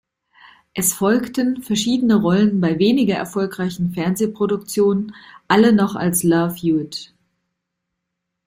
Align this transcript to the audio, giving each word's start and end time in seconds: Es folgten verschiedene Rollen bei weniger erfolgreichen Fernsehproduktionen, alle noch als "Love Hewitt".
Es 0.73 0.93
folgten 0.93 1.61
verschiedene 1.61 2.15
Rollen 2.15 2.59
bei 2.59 2.79
weniger 2.79 3.13
erfolgreichen 3.17 3.91
Fernsehproduktionen, 3.91 5.13
alle 5.47 5.73
noch 5.73 5.95
als 5.95 6.23
"Love 6.23 6.55
Hewitt". 6.55 7.13